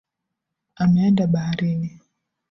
[0.75, 1.99] Ameenda baharini